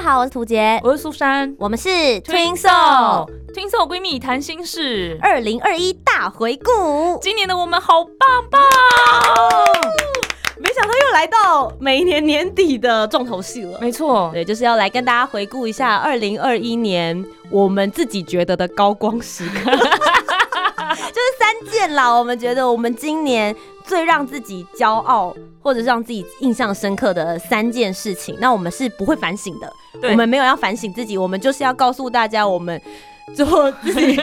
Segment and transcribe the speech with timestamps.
[0.00, 1.90] 家好，我是涂杰，我是苏珊，我们是
[2.22, 3.28] Twin Soul。
[3.52, 8.62] 听说闺蜜谈心事，二零二一大回顾，今年的我们好棒棒！
[10.56, 13.78] 没想到又来到每一年年底的重头戏了。
[13.78, 19.70] 没错，对，就是要来跟大家回顾一下二零二一年我们自己觉得的高光时刻，
[21.60, 22.10] 就是三件啦。
[22.10, 29.72] 我们觉得我们今年最让自己骄傲，或者是让自己印象深刻的三件事情，那我们是不会反省的。
[30.08, 32.80] 我们没有要反省自己，我们就是要告诉大家我们。
[33.32, 34.20] 做自己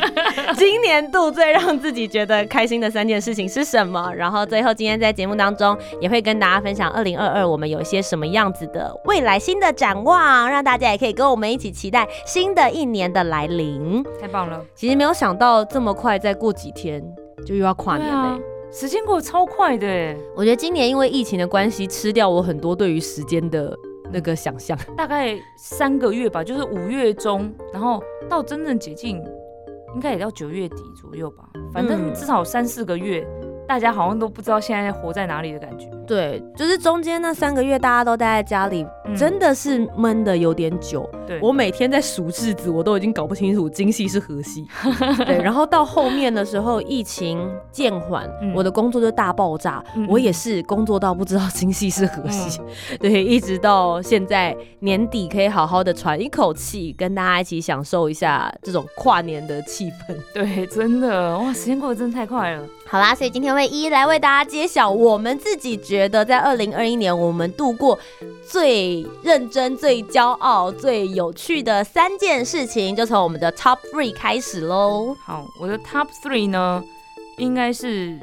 [0.58, 4.14] 今年度最让自己觉得开心的三件事情是什么？
[4.14, 14.04] 然后最后今天在节目当中也会跟大家分享二零二二我们有一些什么样子的未来新的展望，让大家也可以跟我们一起期待新的一年的来临。
[14.20, 14.62] 太棒了！
[14.76, 17.02] 其实没有想到这么快，再过几天
[17.46, 18.40] 就又要跨年了，
[18.72, 19.88] 时间过得超快的。
[20.36, 23.78] 我觉得今年因为疫情的关系，吃掉我很多对于时间的。
[24.10, 29.22] 那个想象大概三个月吧，就是五月中，然后到真正解禁，
[29.94, 31.44] 应该也到九月底左右吧，
[31.74, 33.28] 反正至少三四个月。
[33.68, 35.90] 大家好像都不知道现在活在哪里的感觉。
[36.08, 41.08] 对，就是中间那三个月大家都待在家里，真的是闷的有点久。
[41.28, 44.66] 对，我每天在数日子，我都已经搞不清楚今夕是何夕。
[45.26, 52.62] 对，然后到后面的时候，疫情渐缓，我的工作就大爆炸，我也是工作到不知道今夕是何夕。
[53.00, 60.16] 对，一直到现在年底可以好好的喘一口气，跟大家一起享受一下这种跨年的气氛。
[60.34, 62.64] 对，真的哇，时间过得真的太快了。
[62.90, 68.00] 好啦，所以今天会一一来为大家揭晓我们自己觉得在二零二一年我们度过
[68.50, 75.14] 最认真、最骄傲、最有趣的三件事情，就从我们的 Top Three 开始喽。
[75.26, 76.82] 好，我的 Top Three 呢，
[77.38, 78.18] 应该是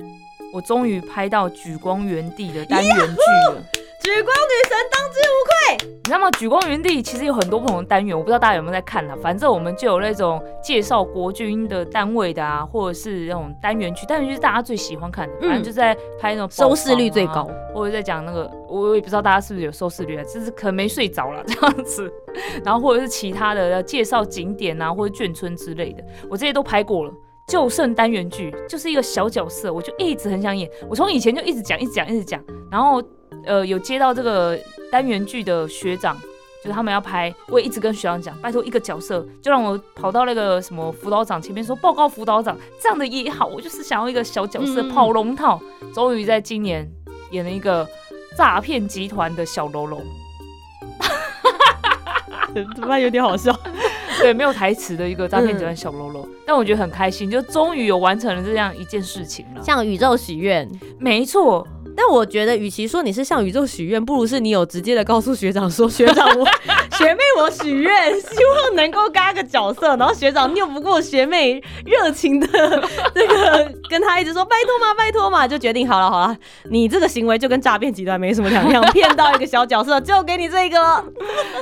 [0.55, 3.63] 我终于拍到《举光原地》的单元剧了。
[4.03, 6.31] 举光女神当之无愧，你知道吗？
[6.33, 9.17] 举光原地其实有很多不同的单元，我不知道大家有没有在看呢。
[9.23, 15.35] 反正我们就有那种介绍国军的单位的啊，或者是那种单元剧，单元剧是大家最喜欢看的。
[15.41, 22.13] 反正就在拍那种收视率最高，或者在讲那个，我也不知道大家是不是有收视率啊，就是可能没睡着了这样子。
[22.65, 27.13] 然后或者是其他的介绍景点啊，或者眷村之类的，我这些都拍过了。
[27.47, 30.67] 就剩单元剧，就是一个小角色，我就一直很想演。
[30.89, 33.03] 我从以前就一直讲，一直讲，一直讲，然后。
[33.45, 34.59] 呃，有接到这个
[34.91, 36.17] 单元剧的学长，
[36.63, 45.61] 就是他们要拍，我也一直跟学长讲，拜托一个角色，就让我跑到那个什么辅导长前面说报告辅导长，这样的也好，我就是想要一个小角色跑龙套。
[45.95, 46.91] 终于在今年
[47.31, 47.87] 演了一个
[48.37, 50.01] 诈骗集团的小喽啰，
[52.75, 53.55] 怎么有点好笑？
[54.21, 60.69] 对，没有台词的一个诈骗集团小喽啰，但我觉得很开心，就终于有完成了这样一件事情了，向宇宙许愿，
[60.99, 61.67] 没错。
[61.97, 66.47] 但我觉得，与其说你是向宇宙许愿，不如是你有直接的告诉学长说：“学长，我
[66.97, 72.47] 学妹我许愿，希望能够嘎个角色。”然后学长拗不过学妹热情的
[73.15, 76.37] 这个，跟他一直说：“拜托嘛，拜托嘛。”就决定好了，好了，
[76.71, 81.05] 你这个行为就跟诈骗集团没什么两样，骗到一个小角色就给你这个，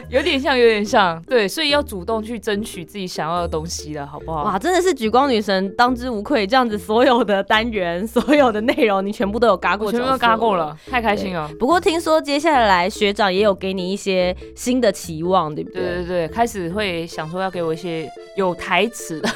[0.09, 4.44] 有点像，有点像，对，所以要主动去争取自己想要的东西了，好不好？
[4.44, 9.91] 哇，真的是举光女神当之无愧，这样子所有的单元、 所有的内容，你全部都有嘎过。
[9.91, 11.50] 全部都嘎过了，太开心了。
[11.59, 15.83] 不过听说接下来学长也有给你一些新的期望，对不对？
[15.83, 19.31] 对对对，开始会想说要给我一些有台词的。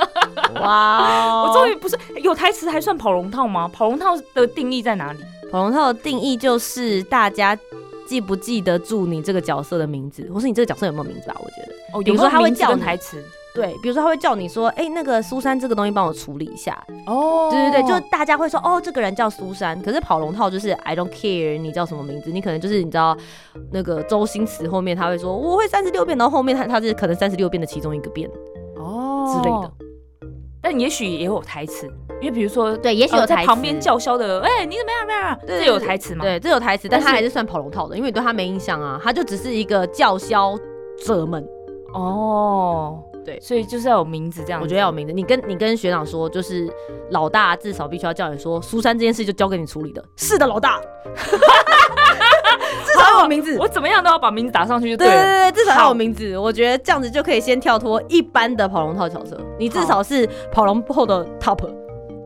[0.60, 3.68] 哇，我终于不是有台词还算跑龙套吗？
[3.72, 5.18] 跑龙套的定义在哪里？
[5.50, 7.56] 跑龙套的定义就是大家
[8.06, 11.36] 记不记得住你这个角色的名字，或是你这个角色有没有名字吧？
[11.38, 13.24] 我觉得哦，比如说他会叫台词。
[13.54, 16.80] 对，比如说他会叫你说，哎，那个苏珊这个东西帮我处理一下。
[17.06, 19.80] 哦，对对对，就大家会说，哦，这个人叫苏珊。
[19.82, 23.16] 可是跑龙套就是 I don't care 你叫什么名字，你可能就是你知道
[23.72, 28.30] 那个周星驰后面他会说我会三十六变，然后后面他他是可能三十六变的其中一个变
[28.76, 29.72] 哦之类的。
[30.62, 31.86] 但也许也有台词，
[32.20, 35.38] 因为比如说对，也许有在旁边叫嚣的，哎，你怎么样？
[35.40, 35.60] 怎么样？
[35.60, 36.22] 这有台词吗？
[36.22, 40.56] 对，这有台词，但他还是算跑龙套的，因为你对他没印象啊，他就只是一个叫嚣
[41.04, 41.44] 者们。
[41.94, 43.02] 哦。
[43.24, 44.60] 对，所以就是要有名字这样。
[44.60, 45.12] 我觉得要有名字。
[45.12, 46.68] 你跟你跟学长说，就是
[47.10, 50.04] 老大至少必须要叫你说苏珊这件事就交给你处理的。
[50.16, 50.80] 是的，老大。
[52.86, 53.56] 至少要有名字。
[53.58, 55.52] 我怎么样都要把名字打上去就对了对对。
[55.52, 56.36] 对，至少要有名字。
[56.38, 61.58] 我觉得这样子就可以先跳脱一般的跑龙套角色，你至少是跑龙后的 top，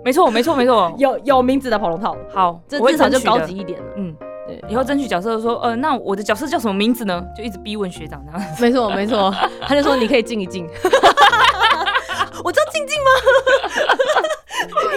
[0.04, 0.92] 没错，没错，没错。
[0.98, 3.56] 有有名字的跑龙套，好，这至少就高级。
[3.56, 3.86] 一点了。
[3.96, 4.14] 嗯，
[4.46, 7.24] 对，以后争取角色说，呃，那我的角色叫什么名字呢？
[7.36, 8.62] 就一直逼问学长这样 子。
[8.62, 10.68] 没错没 错，他就说你可以静一静。
[12.44, 13.10] 我叫静静吗？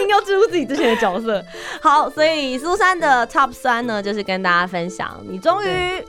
[0.00, 1.42] 硬要置入自己之前的角色。
[1.80, 6.04] 好，所以苏珊的 top 三呢，就是跟大家分享，你终于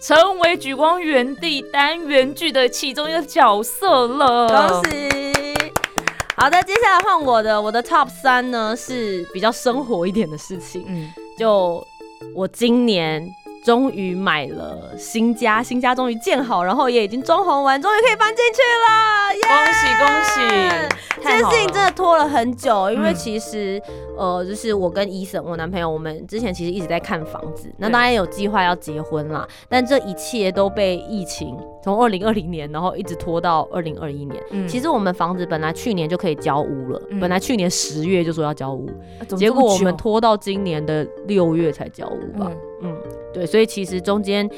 [0.00, 4.70] 成为举光原地单元剧的其中一个角色了。
[4.70, 4.90] 恭！
[4.90, 5.10] 喜。
[6.36, 10.84] 好的，接下来换我的，我的 top 三呢是比较生活一点的事情。
[10.86, 11.84] 嗯，就
[12.34, 13.34] 我今年
[13.66, 19.40] 终于买了新家，新家终于建好，然后也已经装潢完，终于可以搬进去了，耶！
[19.42, 21.20] 恭喜恭喜！
[21.20, 21.84] 这件事情真。
[21.84, 23.82] 的拖了很久，因为嗯其实、
[24.16, 34.40] 呃，就是我跟医生，我男朋友，我们之前其实一直在看房子，那对当然有计划要结婚啦，但这一切都被疫情从二零二零年，然后一直拖到二零二一年。
[34.50, 38.88] 嗯其实我们房子本来去年就可以交屋了，嗯本来去年十月就说要交屋，
[39.36, 42.48] 结果我们拖到今年的六月才交屋吧。
[42.82, 44.48] 嗯嗯，对，所以其实中间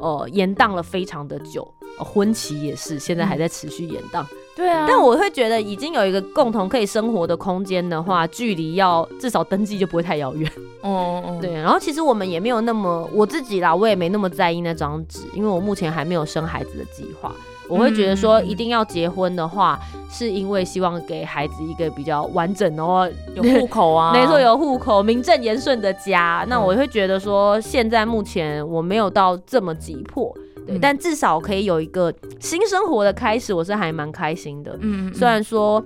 [0.00, 1.66] 呃延宕了非常的久，
[1.98, 4.24] 呃婚期也是现在还在持续延宕。
[4.56, 10.50] 对啊，但我会觉得已经有一个共同可以生活的空间的话，距离要至少登记就不会太遥远。
[10.80, 17.32] 哦哦， 对，然后其实我们也没有那么我自己啦，我也没那么在意那张纸，因为我目前还没有生孩子的计划。
[17.68, 19.78] 我会觉得说，嗯一定要结婚的话，
[20.10, 26.44] 是因为希望给孩子一个比较完整，的，话 有户口啊， 没错，有户口、名正言顺的家。
[26.48, 30.34] 那嗯我会觉得说，现在目前我没有到这么急迫，
[30.80, 34.72] 但至少可以有一个新生活的开始，我是还蛮开心的。
[34.80, 35.84] 嗯，嗯，虽然说。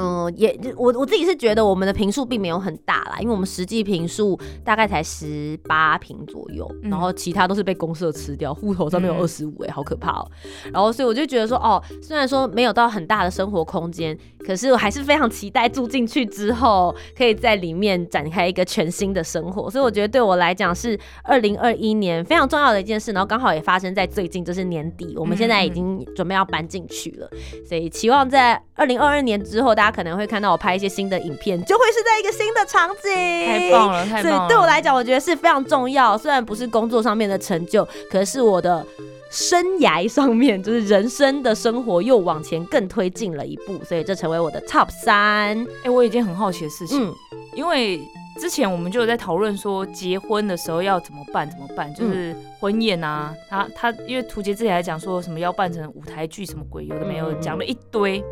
[0.00, 10.30] 嗯，也我我自己是觉得我们的平数并没有很大啦，因为我们实际平数大概才十八平左右，嗯然后其他都是被公社吃掉，户头上面有嗯二十五，哎，好可怕哦。
[10.72, 14.16] 然后所以我就觉得说，哦，虽然说没有到很大的生活空间，
[14.46, 19.70] 可是我还是非常期待住进去之后，可以在里面展开一个全新的生活。
[19.70, 27.28] 所以我觉得对我来讲是二零二一年非常重要的一件事，然后刚好也发生在最近，就是年底，我们现在已经准备要搬进去了，
[27.68, 34.48] 所以期望在二零二二年之后，大家可能会看到我拍一些新的影片，就会是在一个新的场景，太棒了，太所以棒了。
[34.48, 36.16] 对我来讲，我觉得是非常重要。
[36.16, 38.84] 虽然不是工作上面的成就，可是我的
[39.30, 45.66] 生涯上面，就是人生的生活又往前更推进了一步，所以这成为我的 top 三。
[45.84, 47.14] 哎，我有一件很好奇的事情，嗯，
[47.54, 48.00] 因为
[48.40, 58.22] 之前我们就有在讨论说结婚的时候要怎么办，怎么办，就是婚宴啊，他他因为图杰之前还讲说什么要办成舞台剧什么鬼，有的没有讲了一堆。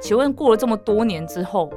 [0.00, 1.70] 请问过了这么多年之后，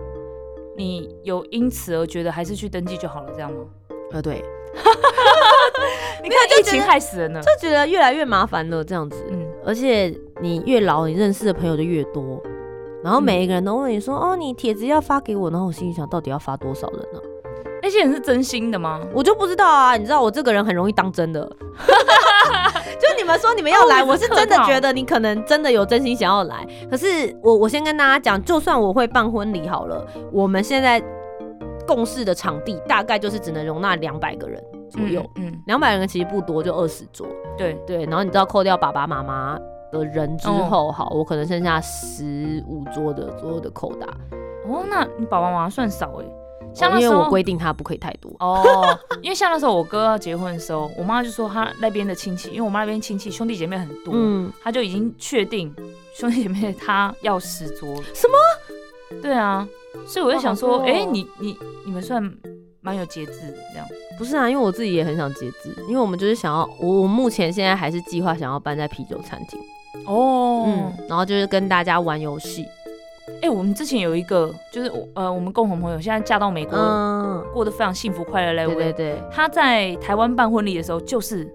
[0.75, 3.65] 你有因此而觉得还是去登记就好了，这样吗？
[4.11, 4.43] 呃，对，
[6.23, 7.41] 你看疫情害死人了。
[7.41, 9.23] 就觉得越来越麻烦了，这样子。
[9.29, 12.41] 嗯，而且你越老，你认识的朋友就越多，
[13.03, 17.19] 然后每一个人都问你说：“哦，你帖子要发给我。”然后我心里想，到底要发多少人呢、
[17.81, 18.99] 那些人是真心的吗？
[19.13, 21.41] 我就不知道啊，你知道我这个人很容易当真的，
[23.29, 26.65] 们说你们要来，哦我是真的觉得你可能真的有真心想要来。
[26.89, 27.05] 可是
[27.41, 31.01] 我我先跟大家讲，就算我会办婚礼好了，我们现在
[31.87, 37.27] 共事的场地大概就是只能容纳两百个人左右，嗯，嗯，两百、人其实不多，就二十桌。
[37.57, 39.59] 对，对，然后你知道扣掉爸爸妈妈
[39.91, 44.07] 的人之后，好，我可能剩下十五桌的左右的扣打，
[44.67, 46.25] 哦，那你爸爸妈妈算少哎，
[46.73, 48.31] 像哦因为那时候我规定他不可以太多。
[48.39, 48.63] 哦，
[49.21, 55.73] 因为像那时候我哥要结婚的时候，我妈就说他那边的亲戚，因为我妈那边亲戚兄弟姐妹很多，嗯，他就已经确定
[56.15, 57.87] 兄弟姐妹他要十桌。
[58.13, 59.21] 什么？
[59.21, 59.67] 对啊，
[60.05, 62.21] 所以我就想说，哎、你你你们算
[62.81, 63.87] 蛮有节制的这样。
[64.17, 69.59] 不是啊，因为我自己也很想节制，因为我们就是想要，我我目前现在还是计划想要搬在啤酒餐厅，
[70.05, 72.65] 哦嗯，然后就是跟大家玩游戏，
[73.49, 81.47] 哎、我们之前有一个就是我呃我们共同朋友，现在嫁到美国，嗯，过得非常幸福快乐嘞对对位，对，她在台湾办婚礼的时候就是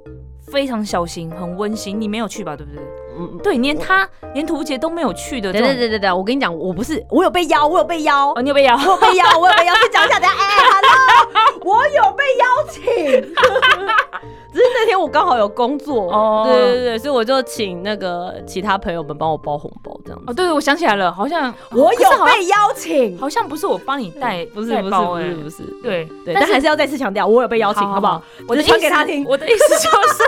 [0.51, 2.01] 非常小心，很温馨。
[2.01, 2.57] 你没有去吧？
[2.57, 2.83] 对不对？
[3.17, 5.53] 嗯，对，连他连图杰都没有去的。
[5.53, 8.75] 对对对对对，我跟你讲，我不是，我有被邀，我有被邀，哦，你有被邀？
[8.75, 13.35] 我有被邀，我有被邀，先讲一下，等一下，哎、h e l l o 我有被邀请，
[14.55, 16.45] 只是那天我刚好有工作，哦。
[16.47, 20.25] 对对对，所以我就请那个其他朋友们帮我包红包，这样子。
[20.29, 28.23] 哦，对对，我想起来了，好像我有被邀请，好像不是我帮你带，不是不是不是不是，对对，但是还是要再次强调，我有被邀请，好不好？？
[28.47, 29.25] 我的只是传给他听。
[29.27, 30.23] 我的意思就是，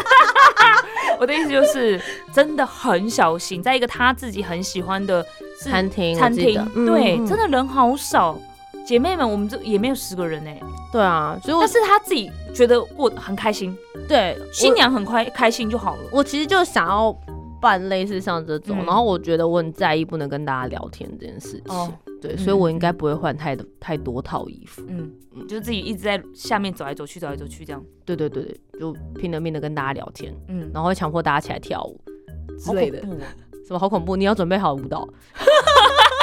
[1.21, 2.01] 我的意思就是，
[2.35, 5.25] 真的很小心，在一个他自己很喜欢的
[5.63, 6.55] 餐厅，餐厅
[6.87, 7.27] 对，嗯。
[7.27, 8.37] 真的人好少，
[8.87, 10.61] 姐妹们，我们这也没有十个人哎、
[10.93, 13.77] 对啊，所以我但是他自己觉得过很开心，
[14.09, 16.03] 对新娘很快开心就好了。
[16.13, 17.17] 我其实就想要
[17.61, 21.75] 办类似像这种，嗯然后我觉得我很在意不能跟大家聊天这件事情。
[21.75, 24.83] 哦，对，嗯所以我应该不会换太太多套衣服。
[24.89, 25.11] 嗯，
[25.49, 27.83] 就自己一直在下面走来走去，走来走去这样。
[28.05, 32.01] 对对对对，就拼了命的跟大家聊天，嗯，然后会强迫大家起来跳舞
[32.59, 33.01] 之类的。
[33.67, 34.15] 什么好恐怖？
[34.17, 35.09] 你要准备好舞蹈。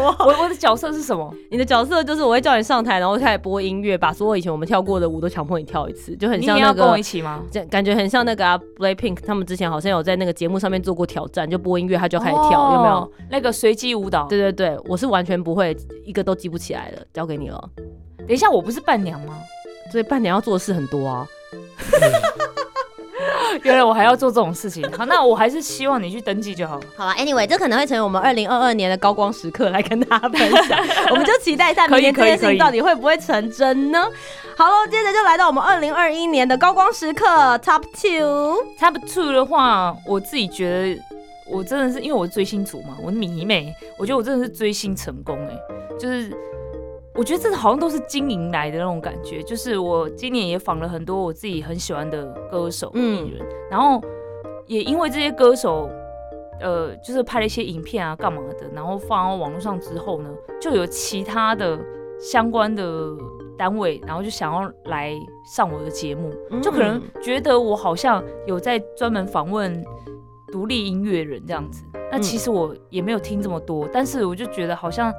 [0.00, 1.32] 我我的角色是什么？
[1.50, 7.42] 你的角色就是我会叫你上台，然后开始播音乐，把所有以前我们跳过的舞都强迫你跳一次，就很像那你要跟我一起吗？
[7.50, 13.10] 这感觉很像那个啊，Blackpink 他们之前好像有在那个节目上面做过挑战，就播音乐他就开始跳，有没有哦？
[13.30, 14.26] 那个随机舞蹈？
[14.28, 17.70] 对对对，我是完全不会，一个都记不起来了，交给你了。
[18.18, 19.34] 等一下，我不是伴娘吗？
[19.90, 21.26] 所以伴娘要做的事很多啊。
[23.62, 24.84] 原来我还要做这种事情。
[24.92, 26.86] 好，那我还是希望你去登记就好了。
[26.96, 30.78] 好了，Anyway，这可能会成为我们二零二二年的高光时刻，来跟大家分享。
[31.10, 34.04] 我们就期待一下明年这件事情到底会不会成真呢？
[34.56, 37.26] 好了，接着就来到我们二零二一年的高光时刻
[37.58, 38.56] Top Two。
[38.78, 41.02] Top Two 的话，我自己觉得
[41.50, 45.56] 我真的是因为我是追星族嘛，我迷妹，我觉得我真的是追星成功哎、
[45.98, 46.32] 就是
[47.14, 49.42] 我觉得这好像都是经营来的那种感觉。
[49.42, 54.00] 就是我今年也访了很多我自己很喜欢的歌手、嗯艺人，然后
[54.66, 55.90] 也因为这些歌手。
[56.60, 60.30] 呃，就是拍了一些影片啊，干嘛的，然后放到网络上之后呢，
[60.60, 61.76] 就有其他的
[62.16, 63.10] 相关的
[63.58, 65.12] 单位，然后就想要来
[65.44, 69.84] 上我的节目，就可能觉得我好像有在专门访问
[70.52, 71.82] 独立音乐人这样子。
[72.10, 75.12] 那其实我也没有听这么多，但是我就觉得好像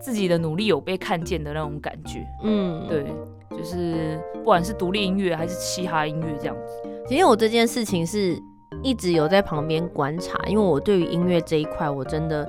[0.00, 2.26] 自己的努力有被看见的那种感觉。
[2.42, 3.04] 嗯，对，
[3.50, 6.88] 就是不管是独立音乐还是嘻哈音乐这样子。
[7.06, 8.40] 其实我这件事情是
[8.82, 12.48] 一直有在旁边观察，因为我对于音乐这一块，我真的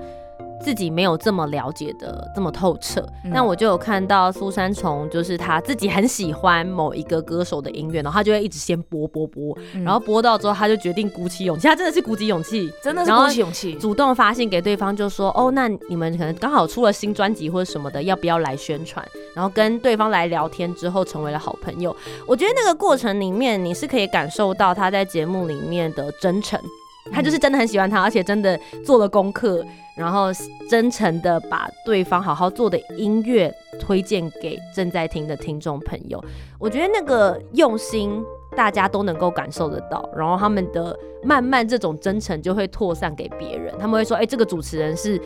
[0.61, 3.01] 自己没有这么了解的这么透彻。
[3.25, 13.73] 嗯那我就有看到苏珊从，就是他自己很喜欢某一个歌手的音乐，然后他就会一直先播播播，嗯然后播到之后，他就决定鼓起勇气，他真的是鼓起勇气，真的是鼓起勇气。
[13.75, 19.05] 主动发信给对方，就说哦，那你们可能刚好出了新专辑或者什么的，要不要来宣传？
[19.33, 21.95] 然后跟对方来聊天之后，成为了好朋友。
[22.27, 26.59] 我觉得那个过程里面，你是可以感受到他在节目里面的真诚，
[27.11, 29.65] 他就是真的很喜欢他，而且真的做了功课，
[29.95, 30.27] 然后
[30.69, 36.23] 真诚的把对方好好做的音乐推荐给正在听的听众朋友。
[36.59, 38.23] 我觉得那个用心。
[38.53, 40.93] 大家都能够感受得到，然后他们的
[41.23, 45.17] 慢慢这种真诚就会扩散给别人，他们会说，哎、这个主持人是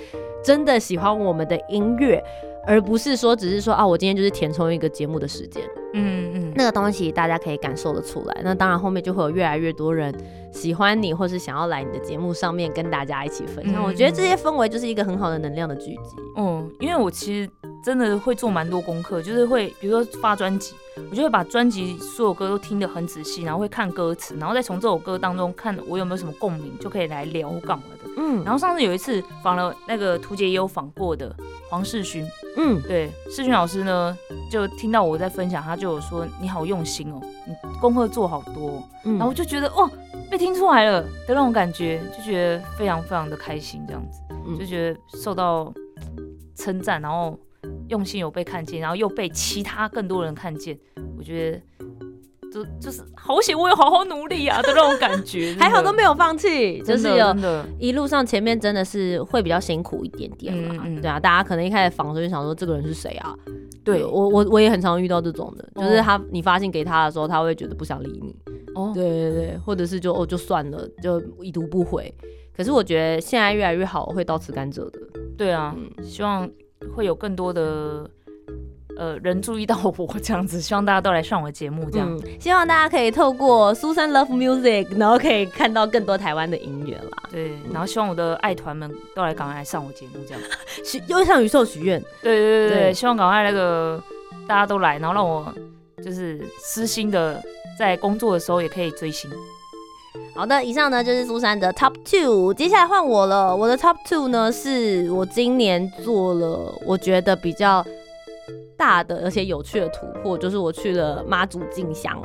[0.43, 2.23] 真的喜欢我们的音乐，
[2.67, 5.63] 而不是说只是说啊，我今天就是填充一个节目的时间，
[5.95, 8.41] 嗯嗯，那个东西大家可以感受得出来。
[8.43, 10.13] 那当然后面就会有越来越多人
[10.51, 13.75] 喜欢你，或是想要来你的节目上面跟大家一起分享。
[13.75, 16.15] 嗯我觉得这些氛围就是一个很好的能量的聚集。
[16.37, 17.49] 嗯，因为我其实
[17.83, 20.73] 真的会做蛮多功课，就是会比如说发专辑，
[21.11, 28.09] 我就会把专辑所有歌都听得很仔细，然后会看歌词，然后再从这首歌当中看我有没有什么共鸣，就可以来聊或干嘛的。
[28.17, 31.35] 嗯然后上次有一次访了那个图杰也有访过的
[31.69, 32.25] 黄世勋，
[32.57, 34.17] 嗯，对世勋老师呢，
[34.49, 39.13] 就听到我在分享，他就有说你好用心哦，你功课做好多哦、嗯。
[39.17, 39.87] 然后我就觉得哦
[40.31, 41.03] 被听出来了。
[41.03, 44.19] 的那种感觉，就觉得非常非常的开心，这样子。
[44.47, 44.57] 嗯。
[44.57, 45.71] 就觉得受到
[46.55, 47.39] 称赞，然后
[47.87, 50.75] 用心有被看见，然后又被其他更多人看见，
[51.15, 51.61] 我觉得
[52.51, 63.35] 就就是好险，我有好好努力啊的那种感觉， 还好都没有，放弃，就真的是有，一路上前面真的是会比较辛苦一点点嘛，对啊，大家可能一开始访的时候就想说这个人是谁啊？
[63.85, 68.35] 对我我我也很常遇到这种的，就是哦他你发信给他的时候，他会觉得不想理你，
[68.73, 72.13] 哦，对对对，或者是就哦就算了，就已读不回。
[72.57, 74.99] 可是我觉得现在越来越好，会到此甘蔗的。
[75.37, 76.49] 对啊，嗯希望
[76.95, 78.09] 会有更多的
[78.97, 82.07] 呃人注意到我 这样子，希望大家都来上我的节目这样。
[82.17, 87.23] 嗯，希望大家可以透过苏珊 Love Music，然后可以看到更多台湾的音乐啦。
[87.31, 90.41] 对，然后希望我的爱团们都来赶快来上我节目，这样。
[90.83, 94.01] 许又向宇宙许愿，对对对对对，希望赶快那个
[94.47, 95.53] 大家都来，然后让我
[96.03, 97.41] 就是私心的
[97.77, 99.29] 在工作的时候也可以追星。
[100.33, 103.55] 好的，以上呢就是苏珊的 Top Two，接下来换我了。
[103.55, 107.85] 我的 Top Two 呢是我今年做了我觉得比较
[108.77, 112.19] 大的而且有趣的突破，就是我去了妈祖进香。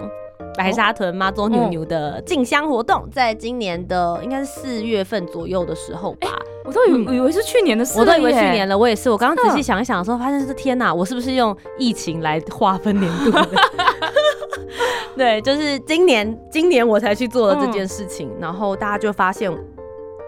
[0.58, 6.28] 白沙屯妈祖牛牛的进香活动，在今年的应该是四月份左右的时候吧，
[6.64, 9.08] 我都以为、嗯以为是去年的事了我都以为去年了，我也是。
[9.08, 13.48] 我刚刚仔细想一想的时候，发现是天哪，我是不是用疫情来划分年度的？
[15.16, 19.50] 对，就是今年，今年我才去做了这件事情，然后大家就发现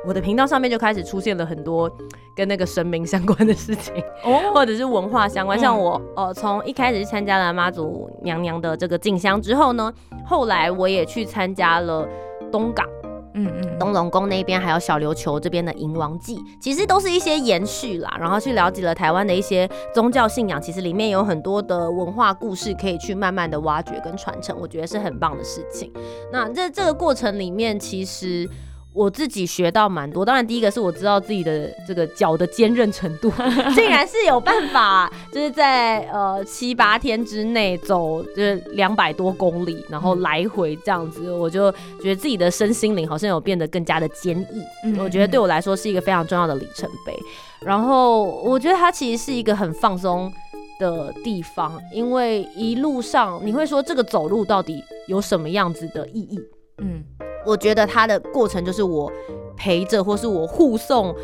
[0.06, 1.90] 我的频道上面就开始出现了很多
[2.34, 3.94] 跟那个神明相关的事情，
[4.24, 5.58] 哦， 或者是文化相关。
[5.58, 9.92] 嗯像我呃，从一开始是参加了妈祖娘娘的这个进香之后呢，
[10.26, 12.08] 后来我也去参加了
[12.50, 12.86] 东港。
[13.34, 25.90] 嗯嗯，东龙宫那边还有小琉球这边的迎王祭，其实都是一些延续啦，然后去了解了台湾的一些宗教信仰，其实里面有很多的文化故事可以去慢慢的挖掘跟传承，我觉得是很棒的事情。
[26.30, 28.48] 那在这个过程里面，其实。
[28.94, 33.32] 我自己学到蛮多，当然第一个是我知道自己的这个脚的坚韧程度，
[33.74, 41.72] 竟然是有办法，就是在呃七八天之内走就是两百多公里，然后来回这样子，我就
[42.02, 44.62] 觉得自己的身心灵好像有变得更加的坚毅。
[44.84, 47.18] 嗯我觉得对我来说是一个非常重要的里程碑。
[47.60, 50.30] 然后我觉得它其实是一个很放松
[50.78, 56.40] 的地方，因为一路上你会说这个走路到底有什么样子的意义？
[56.78, 57.04] 嗯
[57.44, 59.10] 我觉得它的过程就是我
[59.56, 61.14] 陪着或是我护送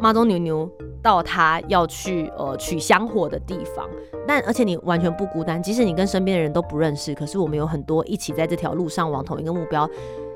[0.00, 0.70] 妈祖牛牛
[1.02, 3.88] 到他要去呃取香火的地方，
[4.26, 9.88] 但而且你完全不孤单，即使你跟身边的人都不认识，可是我们有很多一起在这条路上往同一个目标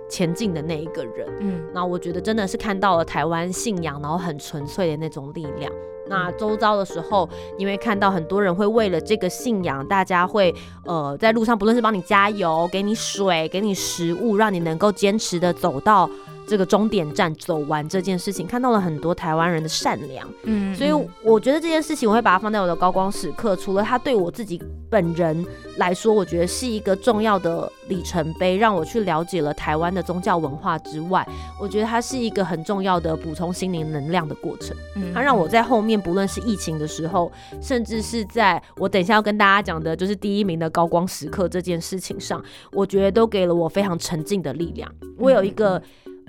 [0.08, 1.26] 前进的那一个人。
[1.40, 5.72] 嗯那我觉得真的是看到了台湾信仰，然后很纯粹的那种力量。
[6.06, 16.08] 那周遭的时候，你会看到很多人会为了这个信仰，大家会呃在路上，不论是帮你加油、给你水、给你食物，让你能够坚持的走到
[16.46, 20.28] 这个终点站走完这件事情，看到了很多台湾人的善良。
[20.44, 20.90] 嗯，所以
[21.22, 23.56] 我觉得这件事情，我会把它放在我的高光时刻。
[23.56, 24.60] 除了它对我自己
[24.90, 25.44] 本人
[25.76, 31.26] 来说，我觉得是一个重要的里程碑，让我去了解了台湾的宗教文化之外，
[31.60, 34.76] 我觉得它是一个很重要的补充心灵能量的过程。
[34.96, 44.92] 嗯它让我在后面，不论是疫情的时候，甚至是在我等一下要跟大家讲的，就是第一名的高光时刻这件事情上，我觉得都给了我非常沉静的力量。
[45.16, 45.80] 我有一个，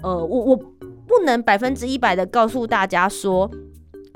[0.04, 3.50] 呃，我我不能百分之一百的告诉大家说。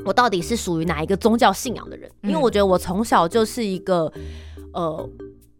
[0.05, 2.09] 我到底是属于哪一个宗教信仰的人？
[2.23, 4.09] 因为嗯我觉得我从小就是一个，
[4.73, 5.09] 呃，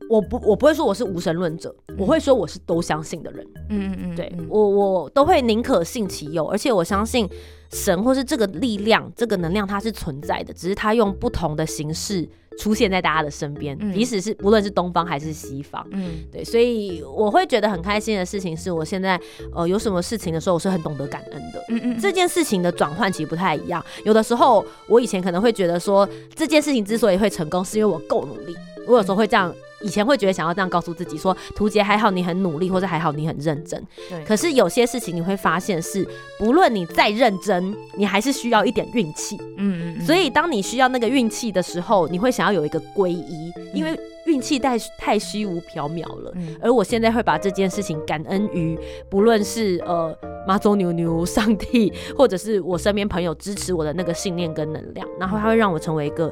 [0.10, 3.46] 我不我不会说我是无神论者，我会说我是都相信的人。
[3.70, 7.30] 嗯嗯嗯，对嗯我，我都会宁可信其有，而且我相信
[7.74, 15.86] 神或是这个力量、这个能量它是存在的，只是它用不同的形式出现在大家的身边，嗯即使是不论是东方还是西方。
[15.92, 19.20] 嗯对，所以我会觉得很开心的事情是我现在
[19.54, 21.64] 呃有什么事情的时候，我是很懂得感恩的。
[21.70, 23.84] 嗯嗯，这件事情的转换其实不太一样。
[24.04, 28.56] 有的时候，我以前可能会觉得说，这件事情之所以会成功，是因为我够努力。
[28.88, 33.82] 我有时候会这样，以前会觉得想要这样告诉自己说，图杰还好你很努力，或者还好你很认真。
[34.10, 39.38] 对可是有些事情你会发现是，不论你再认真，你还是需要一点运气。
[39.58, 46.32] 嗯嗯，所以当你需要那个运气的时候，你会想要有一个皈依，因为运气太太虚无缥缈了。
[46.36, 48.78] 嗯而我现在会把这件事情感恩于，
[49.10, 50.16] 不论是呃
[50.48, 56.32] 妈祖牛牛、上帝，或者是我身边朋友支持我的那个信念跟能量，然后它会让我成为一个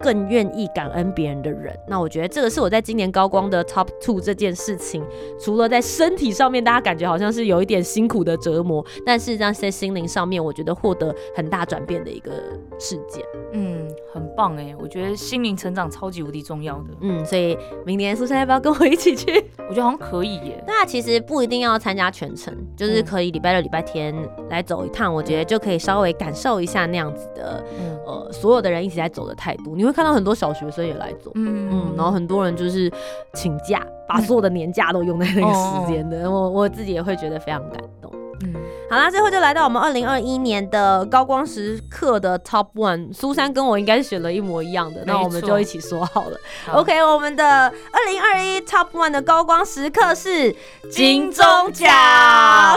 [0.00, 1.78] 更愿意感恩别人的人。
[1.86, 5.04] 那我觉得这个是我在今年高光的 top two 这件事情，
[5.38, 12.32] 除了在身体上面大家感觉好像是有一点辛苦的折磨，但是在在心灵上面，我觉得获得很大转变的一个
[12.78, 13.22] 事件。
[13.52, 19.44] 嗯，很棒哎，我觉得心灵成长超级无敌重要的，嗯，所以明年苏珊要不要跟我一起去？
[19.68, 20.64] 我觉得好像可以耶。
[20.66, 24.14] 那其实不一定要参加全程，就是嗯可以礼拜六、礼拜天
[24.48, 29.74] 来走一趟，我觉得就可以稍微感受一下那样子的，嗯呃，所有的人一起在走的态度。
[29.76, 32.90] 你会看到很多小学生也来做，嗯，然后很多人就是
[33.34, 38.12] 请假，把所有的年假都用在那个时间的，我我自己也会觉得非常感动。
[38.44, 38.54] 嗯。
[38.90, 46.36] 好啦，最后就来到我们二零二一年的高光时刻的 Top One，苏珊跟我应该是选了一模一样的，那我们就一起说好了。
[46.66, 46.80] 好。
[46.80, 50.52] OK，我们的二零二一 Top One 的高光时刻是
[50.90, 51.88] 金钟奖。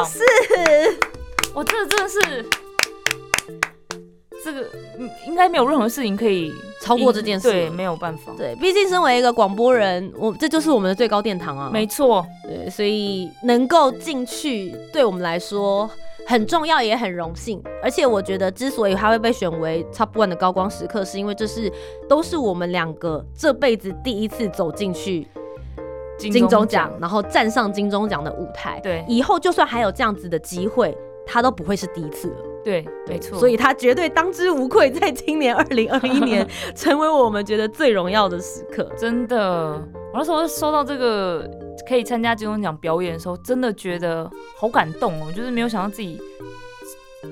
[0.06, 0.19] 是
[1.56, 2.45] 我，这个真的是，
[4.43, 4.62] 这个
[4.99, 6.51] 嗯应该没有任何事情可以
[6.82, 11.69] 超过这件事对，没有办法，对，毕竟身为一个广播人，我这就是我们的最高殿堂啊。
[11.71, 15.89] 没错，对，所以能够进去，对我们来说
[16.27, 17.62] 很重要，也很荣幸。
[17.82, 21.71] 而且我觉得，之所以他会被选为 Top One 的高光时刻，是因为这是
[22.10, 25.27] 都是我们两个这辈子第一次走进去
[26.17, 28.79] 金钟奖，然后站上金钟奖的舞台。
[28.82, 32.53] 对以后就算还有这样子的机会，他都不会是第一次了。
[32.63, 38.89] 对，没错，所以他绝对当之无愧，在今年 二零二一年成为我们觉得最荣耀的时刻。
[38.97, 39.71] 真的，
[40.13, 41.49] 我那时候收到这个
[41.88, 46.21] 可以参加金钟奖表演的时候，真的觉得好感动哦，就是没有想到自己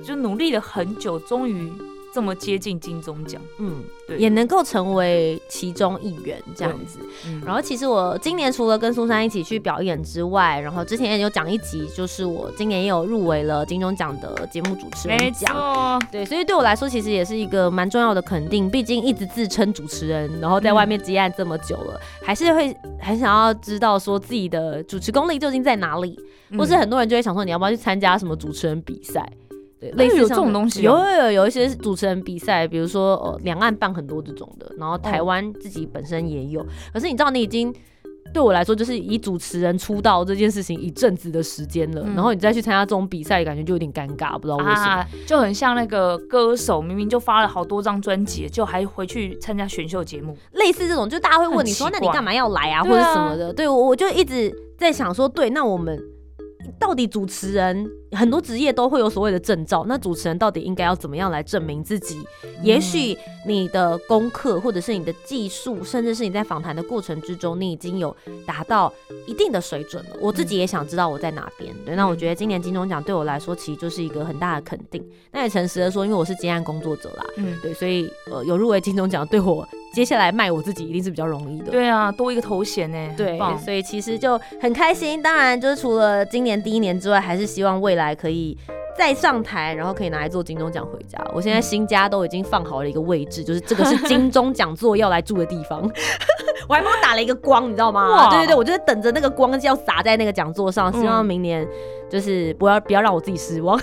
[0.04, 1.72] 就努力了很久，终于
[2.12, 3.40] 这么接近金钟奖。
[3.58, 6.98] 嗯，对也能够成为其中一员这样子。
[7.26, 15.54] 嗯，然后其实我今年除了跟苏珊一起去表演之外，然后之前也有讲一集，就是我今年也有入围了金钟奖的节目主持没人奖。
[15.54, 18.68] 错，对，所以对我来说，其实也是一个蛮重要的肯定。
[18.68, 26.18] 毕竟一直自称主持人，然后在外面接案这么久了，还是会很想要知道说自己的主持功力究竟在哪里，
[26.56, 29.26] 或是嗯很多人就会想说，你要不要去参加什么主持人比赛？
[29.94, 36.64] 类似这种东西哦有有有有一些主持人比赛，比如说呃两岸办很多这种的，然后台哦湾自己本身也有。
[36.92, 37.74] 可是你知道，你已经
[38.32, 44.84] 对我来说，就是以主持人出道这件事情一阵子的时间了，嗯然后你再去参加这种比赛，感觉就有点尴尬，不知道为什么。
[44.84, 50.36] 啊，就很像那个歌手，明明就发了好多张专辑，就还回去参加选秀节目。
[50.52, 53.52] 类似这种，就大家会问你说，那你干嘛要来啊，或者什么的？
[53.52, 56.00] 对我，我就一直在想说，对，那我们
[56.78, 62.22] 到底主持人很多职业都会有所谓的证照，那主持人到底应该要怎么样来证明自己？
[62.62, 68.14] 也许你的功课，或者是你的技术，甚至是你在访谈的过程之中，你已经有
[68.46, 68.92] 达到
[69.26, 70.10] 一定的水准了。
[70.20, 71.74] 我自己也想知道我在哪边。
[71.84, 75.04] 对，那我觉得今年金钟奖对我来说，其实就是一个很大的肯定。
[75.32, 81.70] 那也诚实的说，因为我是接案工作者啦，嗯，对，所以呃有入围金钟奖，对我接下来卖我自己一定是比较容易的。
[81.70, 85.20] 对啊，多一个头衔呢，很对，所以其实就很开心。
[85.20, 88.56] 当然，就是除了今年第一年之外，还是希望未来可以
[88.96, 91.18] 再上台，然后可以拿来做金钟奖回家。
[91.32, 95.80] 我现在新家都已经放好了一个位置，就是这个是金钟讲座要来住的地方。
[96.68, 98.08] 我还帮我打了一个光，你知道吗？
[98.08, 101.66] 哇对对对，我就是等着那个光要洒在那个讲座上，希望嗯明年
[102.10, 103.78] 就是不要不要让我自己失望。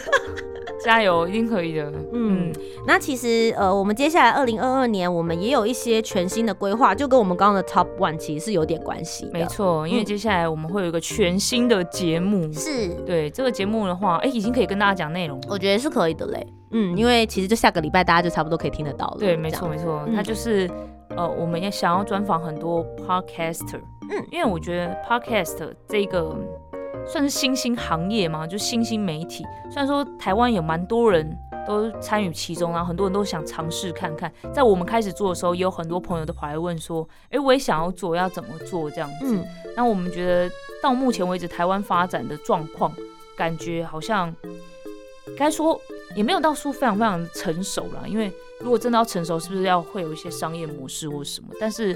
[0.83, 1.83] 加油，一定可以的。
[1.89, 2.53] 嗯嗯，
[2.85, 9.31] 那其实呃，我们接下来二零二二年，我们也有一些全新的规划，就跟我们刚刚的 Top One 其实是有点关系的。
[9.33, 12.51] 没错，因为嗯接下来我们会有一个全新的节目。
[12.53, 15.47] 是对这个节目的话，哎，已经可以跟大家讲内容了。
[15.49, 16.45] 我觉得是可以的嘞。
[16.71, 19.17] 嗯，因为其实就下个礼拜大家就差不多可以听得到了。
[19.19, 20.69] 对，没错没错，嗯它就是
[21.15, 23.79] 呃，我们也想要专访很多 podcaster，
[24.11, 26.35] 嗯因为我觉得 podcast 这个
[27.07, 29.43] 算是新兴行业嘛，就新兴媒体。
[29.71, 34.31] 虽然说台湾有蛮多人都参与其中，然后很多人都想尝试看看。
[34.53, 39.35] 在我们开始做的时候，也有很多朋友都跑来问说，哎，我也想要做，要怎么做这样子？
[39.35, 40.49] 嗯，那我们觉得
[40.81, 42.91] 到目前为止，台湾发展的状况，
[43.37, 44.33] 感觉好像
[45.37, 45.79] 该说
[46.15, 48.07] 也没有到说非常非常成熟了。
[48.07, 51.49] 因为如果真的要成熟，是不是要会有一些商业模式或什么？
[51.59, 51.93] 但是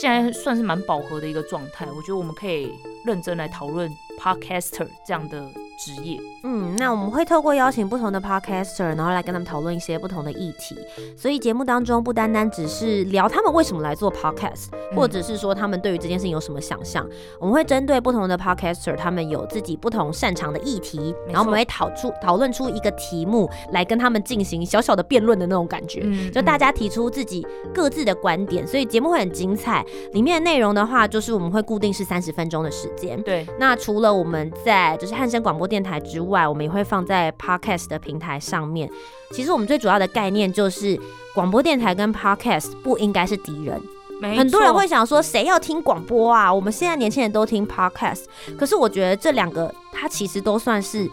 [0.00, 2.70] 现在算是蛮饱和的一个状态，我觉得我们可以
[3.06, 3.88] 认真来讨论
[4.18, 6.18] podcaster 这样的职业。
[6.42, 10.76] 嗯，那我们会透过邀请不同的 podcaster，然后来跟他们讨论一些不同的议题。
[11.16, 17.06] 所以节目当中不单单只是聊他们为什么来做 podcast，或者是说他们对于这件事情有什么想象，
[17.40, 26.00] 我们会针对不同的 podcaster，他们有自己不同擅长的议题，然后我们会讨出讨论出一个题目来跟他们进行小小的辩论的那种感觉。
[26.04, 29.84] 嗯就大家提出自己各自的观点，所以节目会很精彩。
[30.12, 33.20] 里面的内容的话，就是我们会固定是三十分钟的时间。
[33.22, 38.90] 对，那除了我们在就是汉声广播电台之外，我们也会放在 Podcast 的平台上面。
[39.32, 40.98] 其实我们最主要的概念就是，
[41.34, 43.80] 广播电台跟 Podcast 不应该是敌人。
[44.36, 46.52] 很多人会想说，谁要听广播啊？
[46.52, 48.24] 我们现在年轻人都听 Podcast，
[48.58, 51.08] 可是我觉得这两个它其实都算是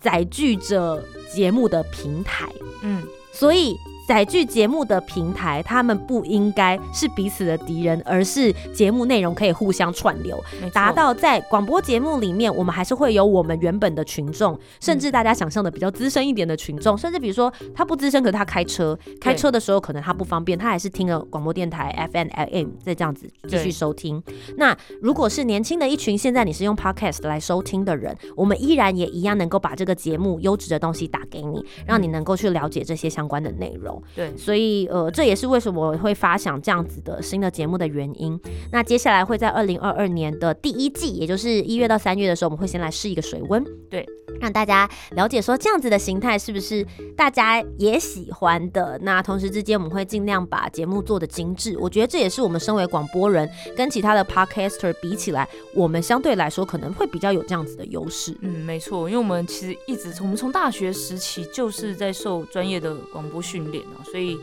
[0.00, 2.48] 载具着节目的平台。
[2.82, 10.40] 嗯，所以载具节目的平台，他们不应该是彼此的敌人，而是节目内容可以互相串流，
[10.72, 24.22] 达到在广播节目里面，我们还是会有我们原本的群众，甚至大家想象的比较资深一点的群众，甚至比如说他不资深，可是他开车，开车的时候可能他不方便，他还是听了广播电台 FM、AM 再这样子继续收听。
[24.56, 34.02] 那如果是年轻的一群，现在你是用 Podcast 来收听的人，我们依然也一样能够把这个节目优质的东西打给你，让你能够去了解这些相关的内容。
[34.14, 38.38] 对，所以呃，这也是为什么我会发想这样子的新的节目的原因。
[38.72, 44.06] 那接下来会在二零二二年的第一季，也就是一月到三月的时候，我们会先来试一个水温，对，
[44.40, 48.98] 让大家了解说这样子的形态是不是大家也喜欢的。
[49.02, 51.76] 那同时之间，我们会尽量把节目做的精致。
[51.78, 58.36] 我觉得这也是我们身为广播人跟其他的 podcaster 比起来，我们相对来说可能会比较有这样子的优势。
[58.40, 64.38] 嗯，没错，因为我们其实一直从我们从大学时期就是在受专业的广播训练啊，所以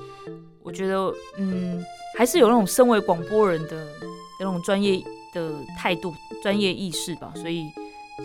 [0.61, 1.83] 我觉得嗯，
[2.17, 3.87] 还是有那种身为广播人的
[4.39, 5.01] 那种专业
[5.33, 7.65] 的态度、专业意识吧，所以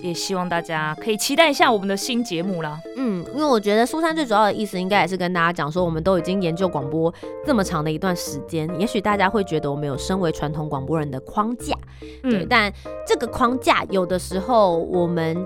[0.03, 2.79] 也希望大家可以期待一下我们的新节目啦。
[2.97, 7.13] 嗯，因为我觉得苏珊最主要的意思，应该也是跟大家讲说，我们都已经研究广播
[7.45, 11.75] 这么长的一段时间，也许大家会觉得我们有身为传统广播人的框架，
[12.23, 12.73] 对，嗯，但
[13.07, 15.37] 这个框架有的时候我们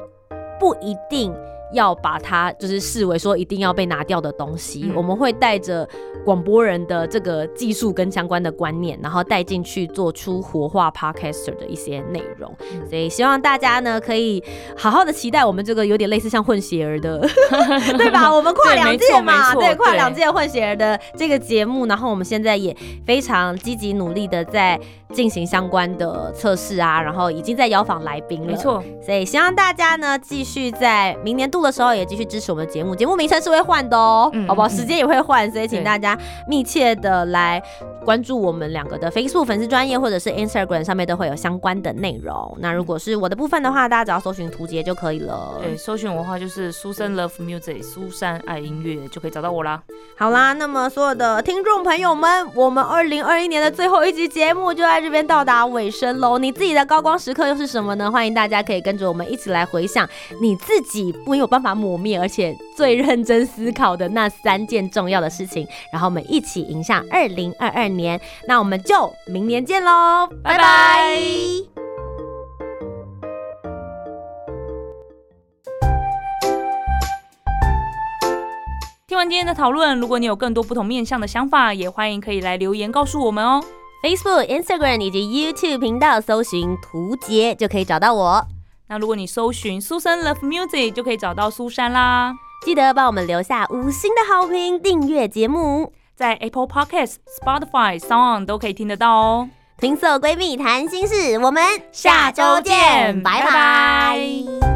[0.58, 1.32] 不一定
[1.72, 4.82] 要把它就是视为说一定要被拿掉的东西。
[4.84, 5.88] 嗯我们会带着
[6.24, 12.54] 广播人的这个技术跟相关的观念，然后带进去做出活化 podcaster 的一些内容。
[12.72, 14.42] 嗯所以希望大家呢可以
[14.76, 17.20] 好好的期待我们这个有点类似像混血儿的，
[17.96, 18.32] 对吧？
[18.32, 24.78] 我们跨两届嘛，对，跨两届混血儿的这个节目，然后我们现在也非常积极努力的在
[25.12, 28.56] 进行相关的测试啊，然后已经在邀访来宾了，没。
[28.56, 34.68] 错，所以希望大家呢继续在明年度的时候也继续支持我们的节目，节目名称是会换的哦，嗯好不好？
[34.68, 37.62] 嗯时间也会换，所以请大家密切的来
[38.04, 42.56] 关注我们两个的 Facebook 粉丝专业或者是 Instagram 上面都会有相关的内容。
[42.58, 45.58] 那如果是我的部分的话，大家只要搜寻图杰就可以了。
[45.62, 49.82] 对，搜寻我的话就是苏珊 Love Music，苏珊爱音乐就可以找到我啦。
[50.16, 56.38] 好啦，那么所有的听众朋友们，我们二零二一年的最后一集节目就在这边到达尾声喽。
[56.38, 58.10] 你自己的高光时刻又是什么呢？
[58.10, 60.08] 欢迎大家可以跟着我们一起来回想
[60.40, 68.18] 你自己没有办法抹灭，而且最认真思考的那三件重要的事情，然后我们一起迎向二零二二年。
[68.48, 71.18] 那我们就明年见喽，拜拜
[79.06, 83.62] 听完今天的讨论，如果你有更多不同面向的想法，也欢迎可以来留言告诉我们哦。
[84.02, 88.42] Facebook、Instagram 以及 YouTube 频道搜寻图杰就可以找到我。
[88.92, 92.34] 那如果你搜寻苏珊 Love Music，就可以找到苏珊啦。
[92.62, 95.94] 记得帮我们留下五星的好评，订阅节目。
[96.14, 99.48] 在 Apple Podcast、Spotify、Sound 都可以听得到哦。
[99.78, 104.71] 听色闺蜜谈心事，我们下周见拜拜拜拜